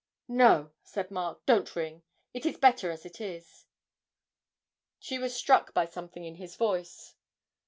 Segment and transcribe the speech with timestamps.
[0.27, 2.01] 'No,' said Mark, 'don't ring;
[2.33, 3.67] it is better as it is.'
[4.97, 7.13] She was struck by something in his voice.